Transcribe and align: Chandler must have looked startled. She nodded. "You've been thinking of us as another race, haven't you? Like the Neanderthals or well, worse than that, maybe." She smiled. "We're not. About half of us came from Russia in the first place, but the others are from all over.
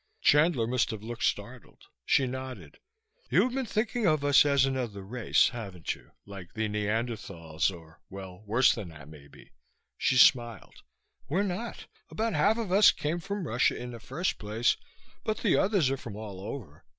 Chandler 0.19 0.65
must 0.65 0.89
have 0.89 1.03
looked 1.03 1.23
startled. 1.23 1.83
She 2.07 2.25
nodded. 2.25 2.79
"You've 3.29 3.53
been 3.53 3.67
thinking 3.67 4.07
of 4.07 4.25
us 4.25 4.43
as 4.47 4.65
another 4.65 5.03
race, 5.03 5.49
haven't 5.49 5.93
you? 5.93 6.09
Like 6.25 6.55
the 6.55 6.67
Neanderthals 6.67 7.69
or 7.69 8.01
well, 8.09 8.41
worse 8.47 8.73
than 8.73 8.87
that, 8.89 9.07
maybe." 9.07 9.51
She 9.99 10.17
smiled. 10.17 10.81
"We're 11.29 11.43
not. 11.43 11.85
About 12.09 12.33
half 12.33 12.57
of 12.57 12.71
us 12.71 12.91
came 12.91 13.19
from 13.19 13.45
Russia 13.45 13.77
in 13.77 13.91
the 13.91 13.99
first 13.99 14.39
place, 14.39 14.75
but 15.23 15.37
the 15.41 15.55
others 15.55 15.91
are 15.91 15.97
from 15.97 16.15
all 16.15 16.41
over. 16.41 16.83